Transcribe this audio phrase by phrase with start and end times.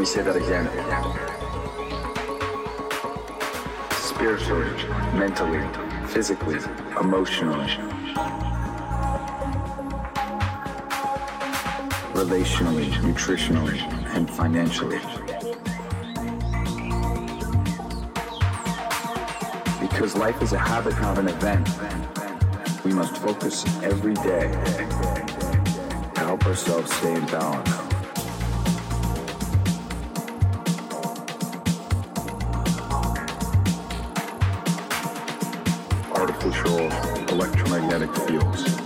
[0.00, 0.64] me say that again.
[3.92, 4.70] Spiritually,
[5.12, 5.60] mentally,
[6.08, 6.56] physically,
[6.98, 7.66] emotionally.
[12.14, 13.78] Relationally, nutritionally,
[14.14, 15.00] and financially.
[19.82, 21.68] Because life is a habit, not an event.
[22.86, 24.48] We must focus every day
[26.14, 27.89] to help ourselves stay in balance.
[37.80, 38.79] Electromagnetic fields.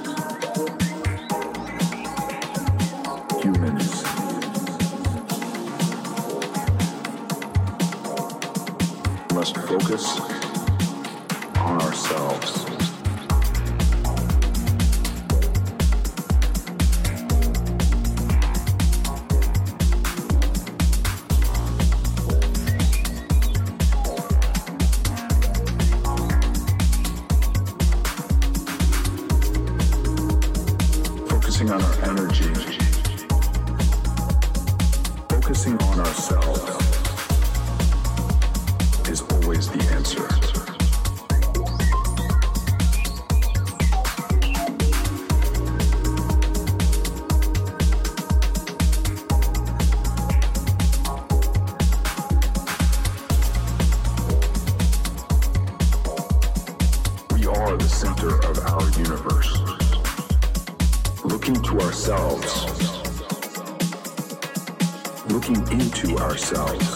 [65.35, 66.95] Looking into ourselves.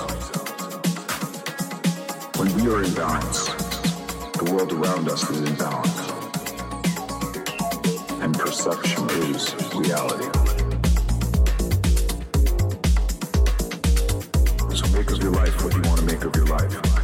[2.38, 3.48] When we are in balance,
[4.38, 5.98] the world around us is in balance.
[8.22, 10.30] And perception is reality.
[14.72, 16.97] So make of your life what you want to make of your life.